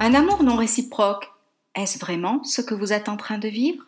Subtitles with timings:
[0.00, 1.30] Un amour non réciproque,
[1.76, 3.84] est-ce vraiment ce que vous êtes en train de vivre?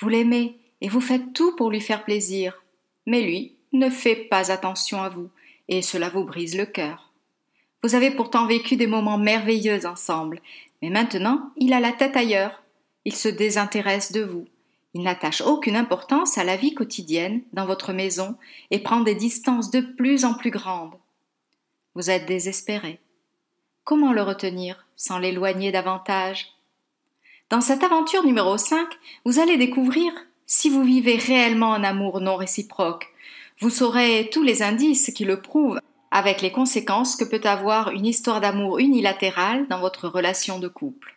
[0.00, 2.62] Vous l'aimez et vous faites tout pour lui faire plaisir,
[3.06, 5.30] mais lui ne fait pas attention à vous,
[5.68, 7.12] et cela vous brise le cœur.
[7.82, 10.40] Vous avez pourtant vécu des moments merveilleux ensemble,
[10.82, 12.62] mais maintenant il a la tête ailleurs,
[13.04, 14.46] il se désintéresse de vous,
[14.94, 18.36] il n'attache aucune importance à la vie quotidienne dans votre maison
[18.72, 20.94] et prend des distances de plus en plus grandes.
[21.94, 23.00] Vous êtes désespéré.
[23.88, 26.48] Comment le retenir sans l'éloigner davantage?
[27.48, 28.86] Dans cette aventure numéro 5,
[29.24, 30.12] vous allez découvrir
[30.44, 33.08] si vous vivez réellement un amour non réciproque.
[33.60, 38.04] Vous saurez tous les indices qui le prouvent avec les conséquences que peut avoir une
[38.04, 41.16] histoire d'amour unilatérale dans votre relation de couple.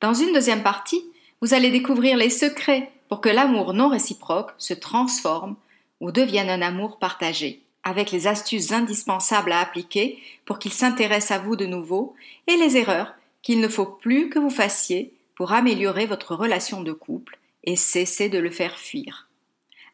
[0.00, 1.04] Dans une deuxième partie,
[1.42, 5.56] vous allez découvrir les secrets pour que l'amour non réciproque se transforme
[6.00, 11.38] ou devienne un amour partagé, avec les astuces indispensables à appliquer pour qu'il s'intéresse à
[11.38, 12.14] vous de nouveau
[12.46, 16.92] et les erreurs qu'il ne faut plus que vous fassiez pour améliorer votre relation de
[16.92, 19.28] couple et cesser de le faire fuir.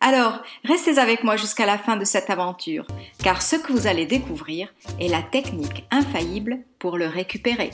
[0.01, 2.87] Alors, restez avec moi jusqu'à la fin de cette aventure,
[3.23, 7.71] car ce que vous allez découvrir est la technique infaillible pour le récupérer.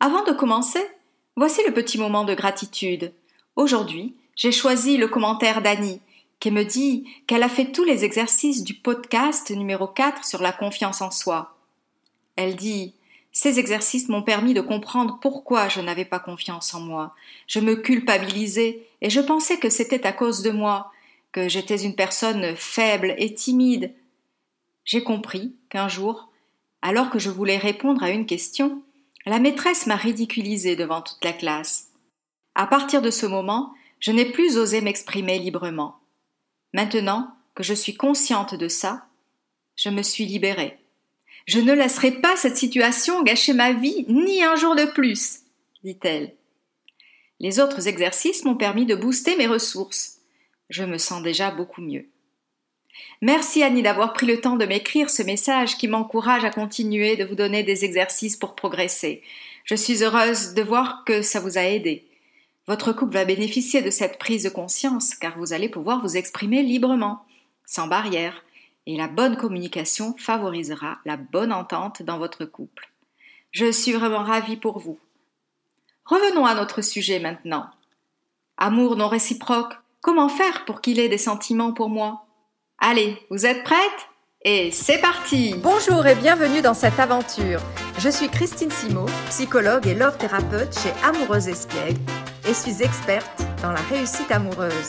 [0.00, 0.84] Avant de commencer,
[1.34, 3.14] Voici le petit moment de gratitude.
[3.56, 6.02] Aujourd'hui, j'ai choisi le commentaire d'Annie,
[6.42, 10.50] qui me dit qu'elle a fait tous les exercices du podcast numéro 4 sur la
[10.50, 11.56] confiance en soi.
[12.34, 12.96] Elle dit
[13.30, 17.14] Ces exercices m'ont permis de comprendre pourquoi je n'avais pas confiance en moi.
[17.46, 20.90] Je me culpabilisais et je pensais que c'était à cause de moi,
[21.30, 23.94] que j'étais une personne faible et timide.
[24.84, 26.28] J'ai compris qu'un jour,
[26.82, 28.82] alors que je voulais répondre à une question,
[29.26, 31.92] la maîtresse m'a ridiculisée devant toute la classe.
[32.56, 36.01] À partir de ce moment, je n'ai plus osé m'exprimer librement.
[36.72, 39.06] Maintenant que je suis consciente de ça,
[39.76, 40.78] je me suis libérée.
[41.46, 45.40] Je ne laisserai pas cette situation gâcher ma vie ni un jour de plus,
[45.82, 46.34] dit-elle.
[47.40, 50.18] Les autres exercices m'ont permis de booster mes ressources.
[50.70, 52.06] Je me sens déjà beaucoup mieux.
[53.20, 57.24] Merci Annie d'avoir pris le temps de m'écrire ce message qui m'encourage à continuer de
[57.24, 59.22] vous donner des exercices pour progresser.
[59.64, 62.04] Je suis heureuse de voir que ça vous a aidé.
[62.68, 66.62] Votre couple va bénéficier de cette prise de conscience car vous allez pouvoir vous exprimer
[66.62, 67.24] librement,
[67.66, 68.44] sans barrière,
[68.86, 72.90] et la bonne communication favorisera la bonne entente dans votre couple.
[73.50, 74.98] Je suis vraiment ravie pour vous.
[76.04, 77.66] Revenons à notre sujet maintenant.
[78.56, 82.26] Amour non réciproque, comment faire pour qu'il ait des sentiments pour moi?
[82.78, 84.08] Allez, vous êtes prêtes
[84.44, 87.60] Et c'est parti Bonjour et bienvenue dans cette aventure.
[87.98, 92.00] Je suis Christine Simo, psychologue et love thérapeute chez Amoureuse Espiègle
[92.52, 94.88] suis experte dans la réussite amoureuse.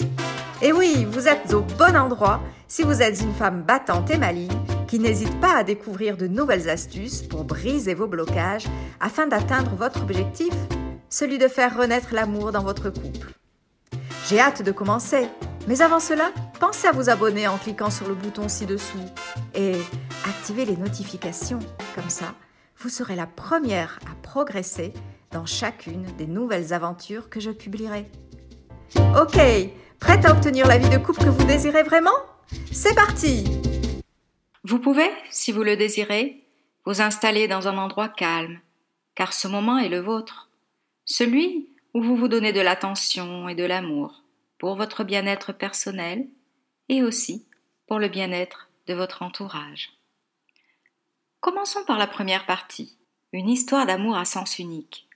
[0.62, 4.50] Et oui, vous êtes au bon endroit si vous êtes une femme battante et maligne
[4.88, 8.66] qui n'hésite pas à découvrir de nouvelles astuces pour briser vos blocages
[9.00, 10.54] afin d'atteindre votre objectif,
[11.10, 13.34] celui de faire renaître l'amour dans votre couple.
[14.28, 15.28] J'ai hâte de commencer
[15.66, 19.06] mais avant cela, pensez à vous abonner en cliquant sur le bouton ci-dessous
[19.56, 19.76] et
[20.26, 21.60] activez les notifications.
[21.96, 22.36] Comme ça,
[22.80, 24.94] vous serez la première à progresser
[25.34, 28.06] dans chacune des nouvelles aventures que je publierai.
[29.20, 29.40] Ok,
[30.00, 32.12] prête à obtenir la vie de couple que vous désirez vraiment?
[32.72, 33.44] C'est parti
[34.64, 36.48] Vous pouvez, si vous le désirez,
[36.86, 38.60] vous installer dans un endroit calme,
[39.16, 40.50] car ce moment est le vôtre,
[41.06, 44.24] celui où vous vous donnez de l'attention et de l'amour
[44.60, 46.28] pour votre bien-être personnel
[46.90, 47.48] et aussi
[47.88, 49.92] pour le bien-être de votre entourage.
[51.40, 52.98] Commençons par la première partie,
[53.32, 55.08] une histoire d'amour à sens unique.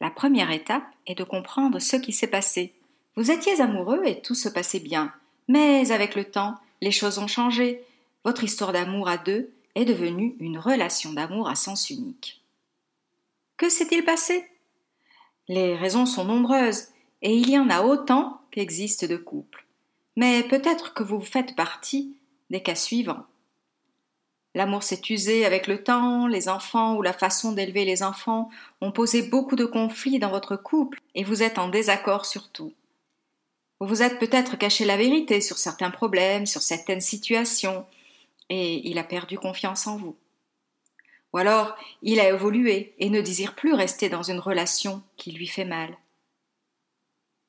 [0.00, 2.74] La première étape est de comprendre ce qui s'est passé.
[3.16, 5.12] Vous étiez amoureux et tout se passait bien,
[5.46, 7.82] mais avec le temps, les choses ont changé.
[8.24, 12.40] Votre histoire d'amour à deux est devenue une relation d'amour à sens unique.
[13.56, 14.46] Que s'est-il passé?
[15.48, 16.88] Les raisons sont nombreuses
[17.22, 19.66] et il y en a autant qu'existe de couples.
[20.16, 22.16] Mais peut-être que vous faites partie
[22.48, 23.26] des cas suivants.
[24.54, 28.50] L'amour s'est usé avec le temps, les enfants ou la façon d'élever les enfants
[28.80, 32.72] ont posé beaucoup de conflits dans votre couple et vous êtes en désaccord sur tout.
[33.78, 37.86] Vous vous êtes peut-être caché la vérité sur certains problèmes, sur certaines situations,
[38.48, 40.16] et il a perdu confiance en vous.
[41.32, 45.46] Ou alors il a évolué et ne désire plus rester dans une relation qui lui
[45.46, 45.96] fait mal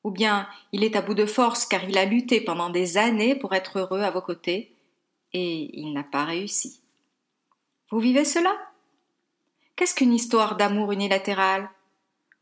[0.04, 3.34] ou bien il est à bout de force car il a lutté pendant des années
[3.34, 4.74] pour être heureux à vos côtés
[5.32, 6.80] et il n'a pas réussi.
[7.92, 8.56] Vous vivez cela?
[9.76, 11.68] Qu'est-ce qu'une histoire d'amour unilatéral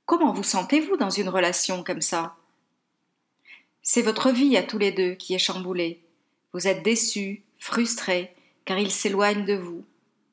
[0.06, 2.36] Comment vous sentez-vous dans une relation comme ça?
[3.82, 6.04] C'est votre vie à tous les deux qui est chamboulée.
[6.52, 8.32] Vous êtes déçus, frustrés,
[8.64, 9.84] car il s'éloigne de vous,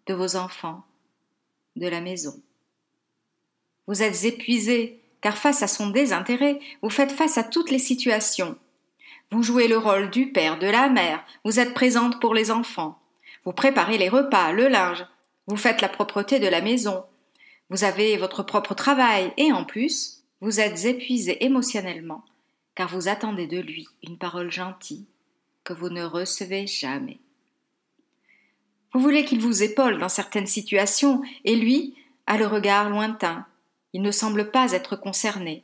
[0.05, 0.85] de vos enfants.
[1.75, 2.39] de la maison.
[3.87, 8.55] Vous êtes épuisé, car face à son désintérêt, vous faites face à toutes les situations.
[9.31, 12.99] Vous jouez le rôle du père, de la mère, vous êtes présente pour les enfants.
[13.47, 15.05] Vous préparez les repas, le linge,
[15.45, 17.05] vous faites la propreté de la maison.
[17.69, 22.25] Vous avez votre propre travail et en plus, vous êtes épuisé émotionnellement,
[22.75, 25.05] car vous attendez de lui une parole gentille
[25.63, 27.19] que vous ne recevez jamais.
[28.91, 31.95] Vous voulez qu'il vous épaule dans certaines situations, et lui
[32.25, 33.45] a le regard lointain.
[33.93, 35.63] Il ne semble pas être concerné.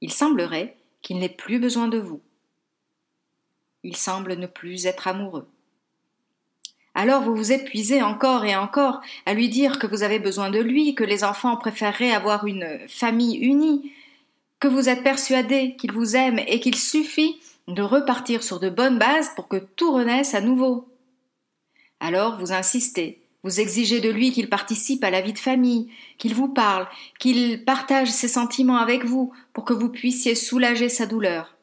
[0.00, 2.20] Il semblerait qu'il n'ait plus besoin de vous.
[3.84, 5.48] Il semble ne plus être amoureux.
[6.94, 10.58] Alors vous vous épuisez encore et encore à lui dire que vous avez besoin de
[10.58, 13.92] lui, que les enfants préféreraient avoir une famille unie,
[14.58, 18.98] que vous êtes persuadé qu'il vous aime et qu'il suffit de repartir sur de bonnes
[18.98, 20.88] bases pour que tout renaisse à nouveau.
[22.00, 26.34] Alors vous insistez, vous exigez de lui qu'il participe à la vie de famille, qu'il
[26.34, 26.88] vous parle,
[27.18, 31.56] qu'il partage ses sentiments avec vous pour que vous puissiez soulager sa douleur.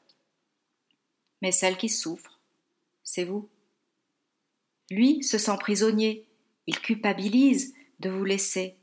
[1.42, 2.40] Mais celle qui souffre,
[3.04, 3.48] c'est vous.
[4.90, 6.26] Lui se sent prisonnier,
[6.68, 8.76] il culpabilise de vous laisser.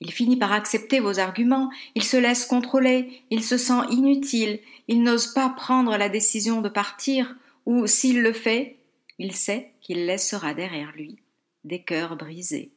[0.00, 5.02] Il finit par accepter vos arguments, il se laisse contrôler, il se sent inutile, il
[5.02, 7.34] n'ose pas prendre la décision de partir,
[7.64, 8.76] ou s'il le fait,
[9.18, 11.18] il sait qu'il laissera derrière lui
[11.64, 12.70] des cœurs brisés.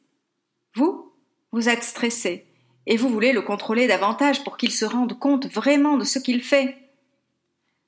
[0.74, 1.12] Vous,
[1.52, 2.46] vous êtes stressé,
[2.86, 6.42] et vous voulez le contrôler davantage pour qu'il se rende compte vraiment de ce qu'il
[6.42, 6.76] fait.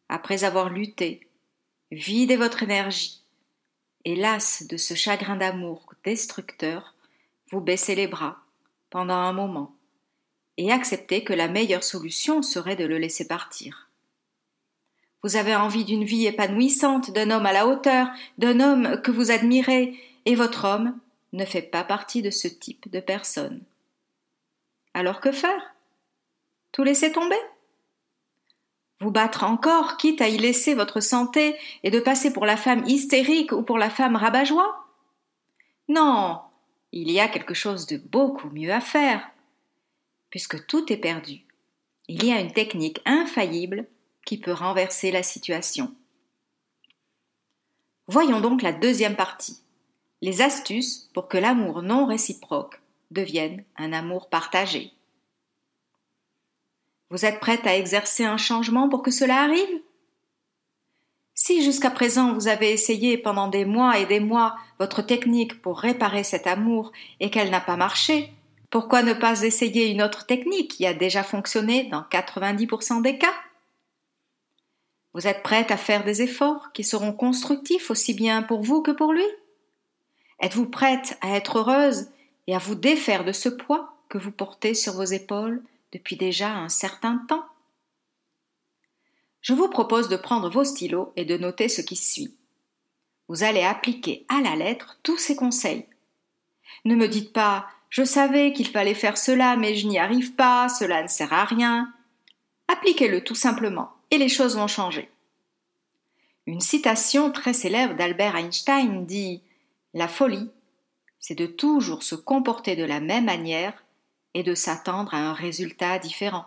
[0.09, 1.27] Après avoir lutté,
[1.91, 3.22] vidé votre énergie,
[4.05, 6.95] et de ce chagrin d'amour destructeur,
[7.51, 8.39] vous baissez les bras
[8.91, 9.75] pendant un moment
[10.57, 13.89] et acceptez que la meilleure solution serait de le laisser partir.
[15.23, 18.09] Vous avez envie d'une vie épanouissante, d'un homme à la hauteur,
[18.39, 20.99] d'un homme que vous admirez, et votre homme
[21.33, 23.63] ne fait pas partie de ce type de personne.
[24.95, 25.75] Alors que faire?
[26.73, 27.39] Tout laisser tomber?
[29.03, 32.85] Vous battre encore, quitte à y laisser votre santé et de passer pour la femme
[32.87, 34.87] hystérique ou pour la femme rabat-joie?
[35.89, 36.41] Non,
[36.93, 39.29] il y a quelque chose de beaucoup mieux à faire.
[40.31, 41.41] Puisque tout est perdu,
[42.07, 43.89] il y a une technique infaillible
[44.25, 45.93] qui peut renverser la situation.
[48.07, 49.59] Voyons donc la deuxième partie,
[50.21, 54.93] les astuces pour que l'amour non réciproque devienne un amour partagé.
[57.13, 59.83] Vous êtes prête à exercer un changement pour que cela arrive?
[61.35, 65.79] Si jusqu'à présent vous avez essayé pendant des mois et des mois votre technique pour
[65.79, 68.33] réparer cet amour et qu'elle n'a pas marché,
[68.71, 73.35] pourquoi ne pas essayer une autre technique qui a déjà fonctionné dans 90% des cas?
[75.13, 78.91] Vous êtes prête à faire des efforts qui seront constructifs aussi bien pour vous que
[78.91, 79.27] pour lui?
[80.41, 82.09] Êtes-vous prête à être heureuse
[82.47, 85.63] et à vous défaire de ce poids que vous portez sur vos épaules
[85.93, 87.45] depuis déjà un certain temps
[89.41, 92.37] Je vous propose de prendre vos stylos et de noter ce qui suit.
[93.29, 95.87] Vous allez appliquer à la lettre tous ces conseils.
[96.85, 100.71] Ne me dites pas je savais qu'il fallait faire cela, mais je n'y arrive pas,
[100.71, 101.93] cela ne sert à rien.
[102.67, 105.11] Appliquez-le tout simplement et les choses vont changer.
[106.47, 109.43] Une citation très célèbre d'Albert Einstein dit
[109.93, 110.49] La folie,
[111.19, 113.82] c'est de toujours se comporter de la même manière
[114.35, 116.47] et de s'attendre à un résultat différent.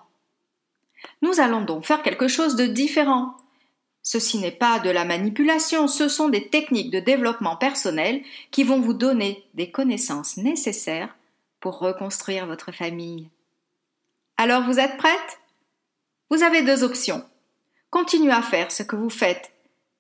[1.22, 3.36] Nous allons donc faire quelque chose de différent.
[4.02, 8.80] Ceci n'est pas de la manipulation, ce sont des techniques de développement personnel qui vont
[8.80, 11.16] vous donner des connaissances nécessaires
[11.60, 13.30] pour reconstruire votre famille.
[14.38, 15.40] Alors vous êtes prête?
[16.30, 17.24] Vous avez deux options
[17.96, 19.54] continuer à faire ce que vous faites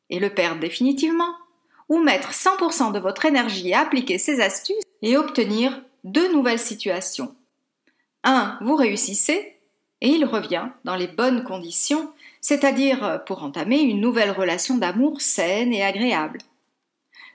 [0.09, 1.33] et le perdre définitivement,
[1.87, 7.33] ou mettre 100% de votre énergie à appliquer ces astuces et obtenir deux nouvelles situations.
[8.25, 9.55] Un, vous réussissez
[10.01, 15.73] et il revient dans les bonnes conditions, c'est-à-dire pour entamer une nouvelle relation d'amour saine
[15.73, 16.39] et agréable.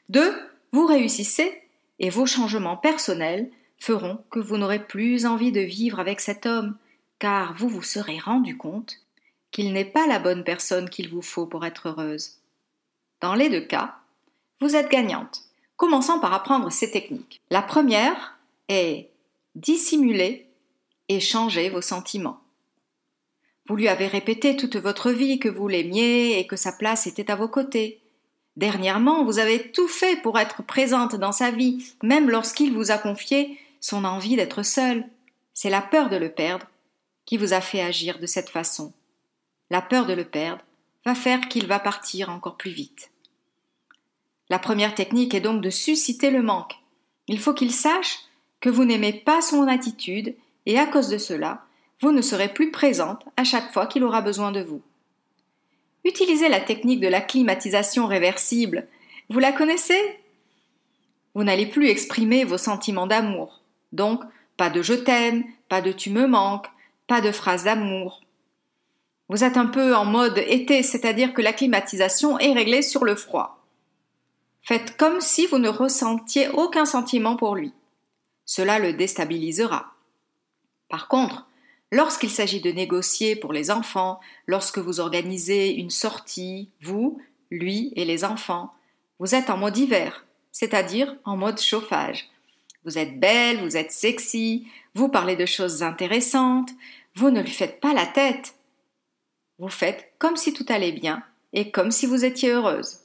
[0.08, 0.34] Deux,
[0.72, 1.62] vous réussissez
[2.00, 6.76] et vos changements personnels feront que vous n'aurez plus envie de vivre avec cet homme,
[7.18, 8.96] car vous vous serez rendu compte
[9.52, 12.38] qu'il n'est pas la bonne personne qu'il vous faut pour être heureuse.
[13.20, 13.96] Dans les deux cas,
[14.60, 15.42] vous êtes gagnante.
[15.76, 17.40] Commençons par apprendre ces techniques.
[17.50, 19.08] La première est
[19.54, 20.49] dissimuler
[21.10, 22.40] et changer vos sentiments.
[23.68, 27.30] Vous lui avez répété toute votre vie que vous l'aimiez et que sa place était
[27.30, 28.00] à vos côtés.
[28.56, 32.96] Dernièrement, vous avez tout fait pour être présente dans sa vie, même lorsqu'il vous a
[32.96, 35.04] confié son envie d'être seul.
[35.52, 36.66] C'est la peur de le perdre
[37.26, 38.94] qui vous a fait agir de cette façon
[39.70, 40.62] la peur de le perdre,
[41.06, 43.10] va faire qu'il va partir encore plus vite.
[44.50, 46.74] La première technique est donc de susciter le manque.
[47.28, 48.18] Il faut qu'il sache
[48.60, 50.34] que vous n'aimez pas son attitude
[50.66, 51.64] et à cause de cela,
[52.00, 54.82] vous ne serez plus présente à chaque fois qu'il aura besoin de vous.
[56.04, 58.88] Utilisez la technique de la climatisation réversible.
[59.28, 60.00] Vous la connaissez?
[61.34, 63.60] Vous n'allez plus exprimer vos sentiments d'amour.
[63.92, 64.22] Donc,
[64.56, 66.66] pas de je t'aime, pas de tu me manques,
[67.06, 68.22] pas de phrases d'amour.
[69.28, 73.14] Vous êtes un peu en mode été, c'est-à-dire que la climatisation est réglée sur le
[73.14, 73.64] froid.
[74.62, 77.72] Faites comme si vous ne ressentiez aucun sentiment pour lui.
[78.44, 79.89] Cela le déstabilisera.
[80.90, 81.46] Par contre,
[81.92, 88.04] lorsqu'il s'agit de négocier pour les enfants, lorsque vous organisez une sortie, vous, lui et
[88.04, 88.74] les enfants,
[89.18, 92.28] vous êtes en mode hiver, c'est-à-dire en mode chauffage.
[92.84, 96.70] Vous êtes belle, vous êtes sexy, vous parlez de choses intéressantes,
[97.14, 98.54] vous ne lui faites pas la tête.
[99.58, 103.00] Vous faites comme si tout allait bien et comme si vous étiez heureuse.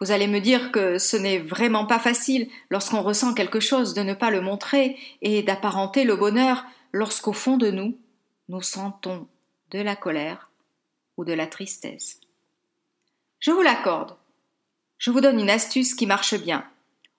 [0.00, 4.02] Vous allez me dire que ce n'est vraiment pas facile, lorsqu'on ressent quelque chose, de
[4.02, 7.96] ne pas le montrer et d'apparenter le bonheur lorsqu'au fond de nous,
[8.48, 9.26] nous sentons
[9.70, 10.50] de la colère
[11.16, 12.20] ou de la tristesse.
[13.40, 14.16] Je vous l'accorde.
[14.98, 16.64] Je vous donne une astuce qui marche bien.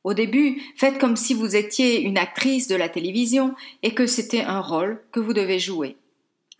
[0.03, 4.43] Au début, faites comme si vous étiez une actrice de la télévision et que c'était
[4.43, 5.97] un rôle que vous devez jouer.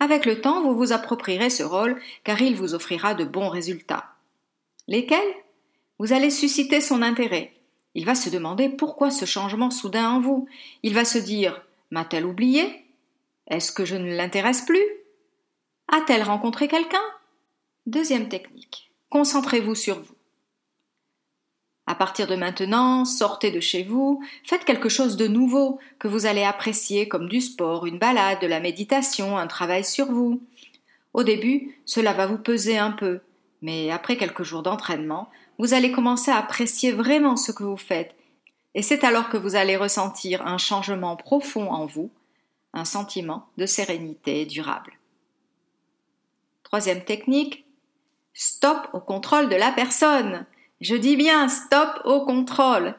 [0.00, 4.14] Avec le temps, vous vous approprierez ce rôle car il vous offrira de bons résultats.
[4.86, 5.34] Lesquels?
[5.98, 7.52] Vous allez susciter son intérêt.
[7.94, 10.48] Il va se demander pourquoi ce changement soudain en vous.
[10.82, 12.84] Il va se dire M'a-t-elle oublié?
[13.48, 14.84] Est-ce que je ne l'intéresse plus?
[15.88, 16.98] A-t-elle rencontré quelqu'un?
[17.86, 18.92] Deuxième technique.
[19.08, 20.14] Concentrez-vous sur vous.
[21.86, 26.26] À partir de maintenant, sortez de chez vous, faites quelque chose de nouveau que vous
[26.26, 30.42] allez apprécier comme du sport, une balade, de la méditation, un travail sur vous.
[31.14, 33.20] Au début, cela va vous peser un peu,
[33.62, 38.14] mais après quelques jours d'entraînement, vous allez commencer à apprécier vraiment ce que vous faites,
[38.74, 42.10] et c'est alors que vous allez ressentir un changement profond en vous,
[42.72, 44.92] un sentiment de sérénité durable.
[46.62, 47.64] Troisième technique,
[48.34, 50.46] stop au contrôle de la personne.
[50.80, 52.94] Je dis bien stop au contrôle.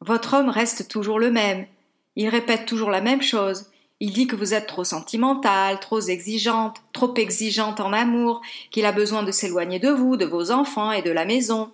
[0.00, 1.66] Votre homme reste toujours le même.
[2.14, 3.70] Il répète toujours la même chose.
[4.00, 8.92] Il dit que vous êtes trop sentimentale, trop exigeante, trop exigeante en amour, qu'il a
[8.92, 11.72] besoin de s'éloigner de vous, de vos enfants et de la maison.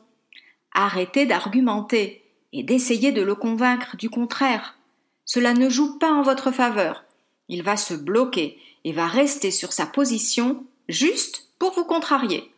[0.72, 4.78] Arrêtez d'argumenter et d'essayer de le convaincre du contraire.
[5.24, 7.04] Cela ne joue pas en votre faveur.
[7.48, 12.52] Il va se bloquer et va rester sur sa position juste pour vous contrarier.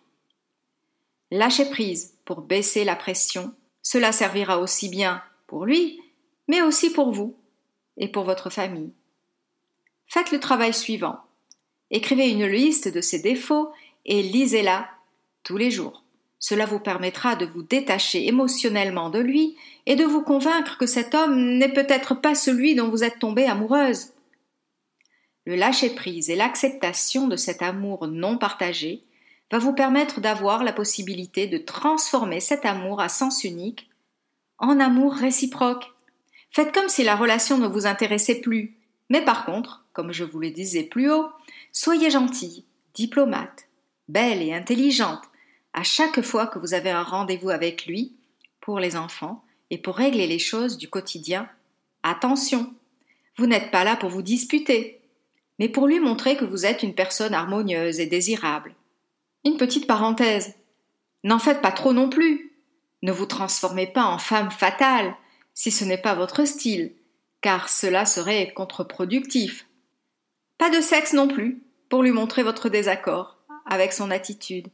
[1.31, 3.55] Lâchez prise pour baisser la pression.
[3.83, 6.01] Cela servira aussi bien pour lui,
[6.49, 7.35] mais aussi pour vous
[7.97, 8.93] et pour votre famille.
[10.07, 11.19] Faites le travail suivant.
[11.91, 13.73] Écrivez une liste de ses défauts
[14.05, 14.89] et lisez-la
[15.43, 16.05] tous les jours.
[16.39, 19.57] Cela vous permettra de vous détacher émotionnellement de lui
[19.87, 23.47] et de vous convaincre que cet homme n'est peut-être pas celui dont vous êtes tombée
[23.47, 24.09] amoureuse.
[25.47, 29.05] Le lâcher-prise et l'acceptation de cet amour non partagé
[29.51, 33.89] va vous permettre d'avoir la possibilité de transformer cet amour à sens unique
[34.59, 35.93] en amour réciproque.
[36.51, 38.77] Faites comme si la relation ne vous intéressait plus,
[39.11, 41.29] mais par contre, comme je vous le disais plus haut,
[41.73, 43.69] soyez gentille, diplomate,
[44.09, 45.23] belle et intelligente
[45.73, 48.15] à chaque fois que vous avez un rendez-vous avec lui
[48.61, 51.49] pour les enfants et pour régler les choses du quotidien.
[52.03, 52.73] Attention,
[53.37, 55.01] vous n'êtes pas là pour vous disputer,
[55.59, 58.75] mais pour lui montrer que vous êtes une personne harmonieuse et désirable.
[59.45, 60.55] Une petite parenthèse.
[61.25, 62.53] N'en faites pas trop non plus.
[63.03, 65.15] Ne vous transformez pas en femme fatale
[65.55, 66.93] si ce n'est pas votre style,
[67.45, 69.69] car cela serait contre-productif.
[70.57, 73.37] Pas de sexe non plus, pour lui montrer votre désaccord
[73.67, 74.69] avec son attitude.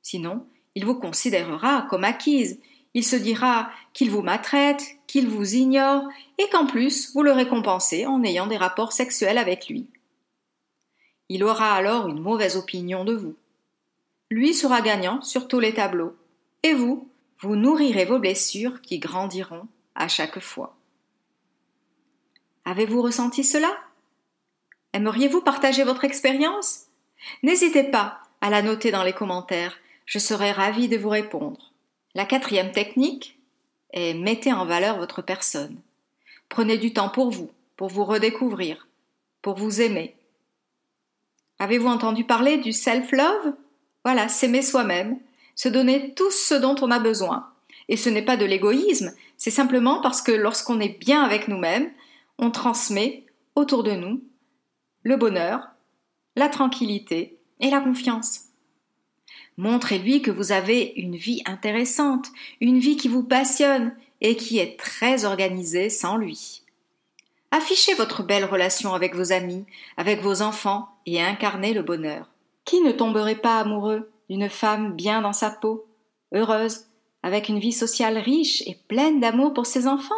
[0.00, 2.60] Sinon, il vous considérera comme acquise,
[2.94, 6.04] il se dira qu'il vous maltraite, qu'il vous ignore,
[6.38, 9.88] et qu'en plus vous le récompensez en ayant des rapports sexuels avec lui.
[11.28, 13.34] Il aura alors une mauvaise opinion de vous.
[14.30, 16.14] Lui sera gagnant sur tous les tableaux,
[16.62, 17.08] et vous,
[17.40, 19.66] vous nourrirez vos blessures qui grandiront
[19.96, 20.76] à chaque fois.
[22.64, 23.76] Avez-vous ressenti cela?
[24.92, 26.86] Aimeriez-vous partager votre expérience?
[27.42, 31.72] N'hésitez pas à la noter dans les commentaires, je serai ravie de vous répondre.
[32.14, 33.38] La quatrième technique
[33.92, 35.76] est mettez en valeur votre personne.
[36.48, 38.86] Prenez du temps pour vous, pour vous redécouvrir,
[39.42, 40.14] pour vous aimer.
[41.58, 43.54] Avez-vous entendu parler du self-love?
[44.04, 45.18] Voilà, s'aimer soi-même,
[45.54, 47.50] se donner tout ce dont on a besoin.
[47.88, 51.90] Et ce n'est pas de l'égoïsme, c'est simplement parce que lorsqu'on est bien avec nous-mêmes,
[52.38, 54.22] on transmet autour de nous
[55.02, 55.68] le bonheur,
[56.34, 58.46] la tranquillité et la confiance.
[59.56, 62.28] Montrez-lui que vous avez une vie intéressante,
[62.60, 66.62] une vie qui vous passionne et qui est très organisée sans lui.
[67.50, 69.64] Affichez votre belle relation avec vos amis,
[69.96, 72.28] avec vos enfants et incarnez le bonheur.
[72.64, 75.86] Qui ne tomberait pas amoureux d'une femme bien dans sa peau,
[76.32, 76.86] heureuse,
[77.22, 80.14] avec une vie sociale riche et pleine d'amour pour ses enfants?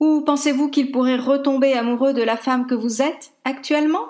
[0.00, 4.06] Ou pensez-vous qu'il pourrait retomber amoureux de la femme que vous êtes actuellement?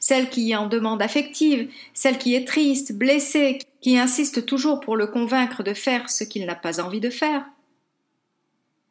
[0.00, 5.06] Celle qui en demande affective, celle qui est triste, blessée, qui insiste toujours pour le
[5.06, 7.44] convaincre de faire ce qu'il n'a pas envie de faire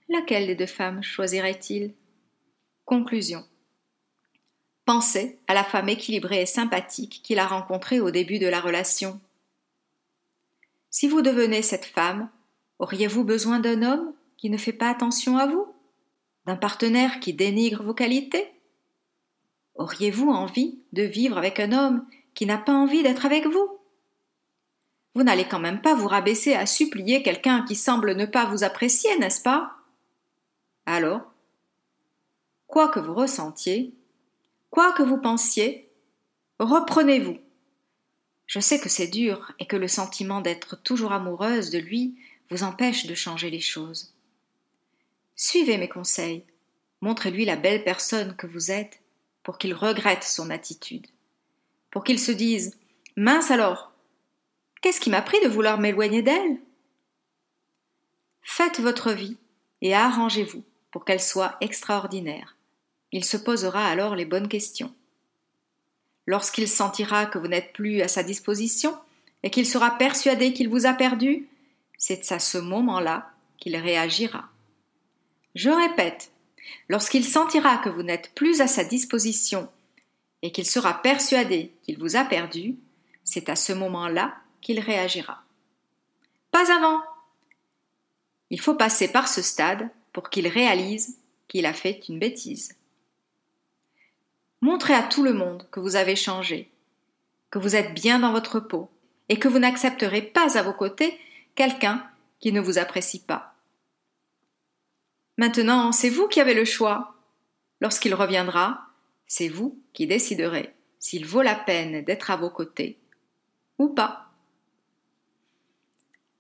[0.10, 1.94] Laquelle des deux femmes choisirait-il?
[2.86, 3.46] Conclusion.
[4.86, 9.20] Pensez à la femme équilibrée et sympathique qu'il a rencontrée au début de la relation.
[10.90, 12.30] Si vous devenez cette femme,
[12.80, 15.73] auriez-vous besoin d'un homme qui ne fait pas attention à vous?
[16.46, 18.50] D'un partenaire qui dénigre vos qualités?
[19.76, 23.80] Auriez-vous envie de vivre avec un homme qui n'a pas envie d'être avec vous?
[25.16, 28.64] Vous n'allez quand même pas vous rabaisser à supplier quelqu'un qui semble ne pas vous
[28.64, 29.74] apprécier, n'est-ce pas?
[30.86, 31.32] Alors,
[32.68, 33.94] quoi que vous ressentiez,
[34.74, 35.88] Quoi que vous pensiez,
[36.58, 37.38] reprenez-vous.
[38.48, 42.16] Je sais que c'est dur et que le sentiment d'être toujours amoureuse de lui
[42.50, 44.13] vous empêche de changer les choses.
[45.36, 46.44] Suivez mes conseils,
[47.02, 49.02] montrez-lui la belle personne que vous êtes
[49.42, 51.08] pour qu'il regrette son attitude,
[51.92, 52.78] pour qu'il se dise
[53.16, 53.92] Mince alors,
[54.82, 56.60] qu'est-ce qui m'a pris de vouloir m'éloigner d'elle?
[58.42, 59.38] Faites votre vie
[59.82, 62.56] et arrangez-vous pour qu'elle soit extraordinaire.
[63.12, 64.94] Il se posera alors les bonnes questions.
[66.26, 68.98] Lorsqu'il sentira que vous n'êtes plus à sa disposition
[69.44, 71.48] et qu'il sera persuadé qu'il vous a perdu,
[71.98, 74.53] c'est à ce moment-là qu'il réagira.
[75.56, 76.32] Je répète,
[76.90, 79.70] lorsqu'il sentira que vous n'êtes plus à sa disposition
[80.42, 82.76] et qu'il sera persuadé qu'il vous a perdu,
[83.24, 85.44] c'est à ce moment-là qu'il réagira.
[86.52, 87.02] Pas avant.
[88.50, 92.76] Il faut passer par ce stade pour qu'il réalise qu'il a fait une bêtise.
[94.62, 96.72] Montrez à tout le monde que vous avez changé,
[97.50, 98.90] que vous êtes bien dans votre peau,
[99.30, 101.18] et que vous n'accepterez pas à vos côtés
[101.56, 102.08] quelqu'un
[102.40, 103.53] qui ne vous apprécie pas.
[105.38, 107.16] Maintenant, c'est vous qui avez le choix.
[107.82, 108.82] Lorsqu'il reviendra,
[109.28, 113.00] c'est vous qui déciderez s'il vaut la peine d'être à vos côtés
[113.78, 114.32] ou pas.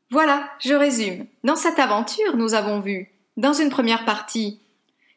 [0.09, 1.25] Voilà, je résume.
[1.43, 4.61] Dans cette aventure, nous avons vu, dans une première partie,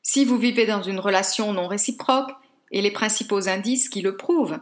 [0.03, 2.31] si vous vivez dans une relation non réciproque,
[2.73, 4.59] et les principaux indices qui le prouvent,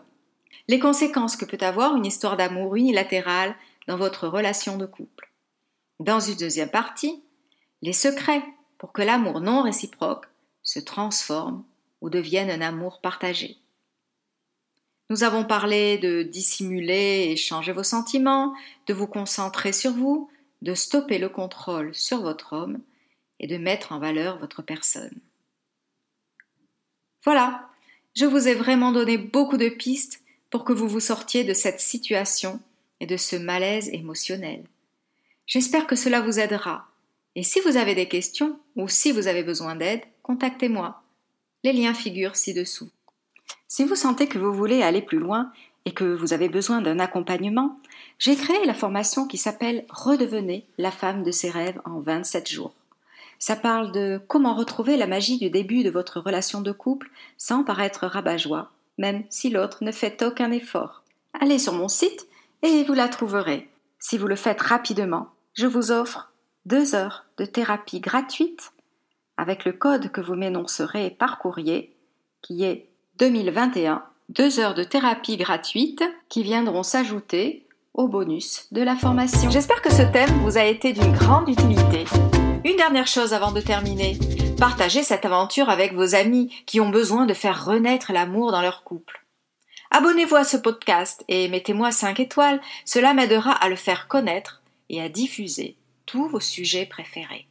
[0.68, 3.54] les conséquences que peut avoir une histoire d'amour unilatérale
[3.86, 5.30] dans votre relation de couple.
[6.00, 7.22] Dans une deuxième partie,
[7.82, 8.42] les secrets
[8.84, 10.26] pour que l'amour non réciproque
[10.62, 11.64] se transforme
[12.02, 13.56] ou devienne un amour partagé.
[15.08, 18.52] Nous avons parlé de dissimuler et changer vos sentiments,
[18.86, 22.78] de vous concentrer sur vous, de stopper le contrôle sur votre homme
[23.40, 25.16] et de mettre en valeur votre personne.
[27.24, 27.66] Voilà,
[28.14, 30.20] je vous ai vraiment donné beaucoup de pistes
[30.50, 32.60] pour que vous vous sortiez de cette situation
[33.00, 34.62] et de ce malaise émotionnel.
[35.46, 36.86] J'espère que cela vous aidera.
[37.34, 41.02] Et si vous avez des questions ou si vous avez besoin d'aide, contactez-moi.
[41.62, 42.90] Les liens figurent ci-dessous.
[43.68, 45.50] Si vous sentez que vous voulez aller plus loin
[45.84, 47.78] et que vous avez besoin d'un accompagnement,
[48.18, 52.74] j'ai créé la formation qui s'appelle Redevenez la femme de ses rêves en 27 jours.
[53.38, 57.64] Ça parle de comment retrouver la magie du début de votre relation de couple sans
[57.64, 61.02] paraître rabat-joie, même si l'autre ne fait aucun effort.
[61.38, 62.26] Allez sur mon site
[62.62, 63.68] et vous la trouverez.
[63.98, 66.32] Si vous le faites rapidement, je vous offre
[66.66, 68.72] deux heures de thérapie gratuite
[69.36, 71.94] avec le code que vous m'énoncerez par courrier,
[72.40, 78.96] qui est 2021, deux heures de thérapie gratuite qui viendront s'ajouter au bonus de la
[78.96, 79.50] formation.
[79.50, 82.04] J'espère que ce thème vous a été d'une grande utilité.
[82.64, 84.18] Une dernière chose avant de terminer.
[84.58, 88.84] Partagez cette aventure avec vos amis qui ont besoin de faire renaître l'amour dans leur
[88.84, 89.24] couple.
[89.90, 95.02] Abonnez-vous à ce podcast et mettez-moi 5 étoiles, cela m'aidera à le faire connaître et
[95.02, 97.46] à diffuser tous vos sujets préférés.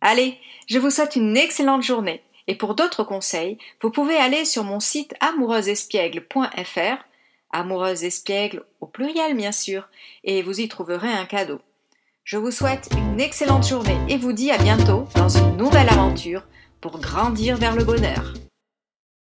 [0.00, 4.64] Allez, je vous souhaite une excellente journée et pour d'autres conseils, vous pouvez aller sur
[4.64, 7.04] mon site amoureuseespiègle.fr,
[7.50, 9.88] amoureuse espiègle au pluriel bien sûr,
[10.24, 11.60] et vous y trouverez un cadeau.
[12.24, 16.46] Je vous souhaite une excellente journée et vous dis à bientôt dans une nouvelle aventure
[16.80, 18.34] pour grandir vers le bonheur.